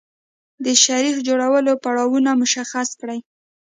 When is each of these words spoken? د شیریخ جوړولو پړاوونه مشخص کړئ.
د 0.65 0.67
شیریخ 0.83 1.17
جوړولو 1.27 1.73
پړاوونه 1.83 2.31
مشخص 2.41 2.89
کړئ. 2.99 3.19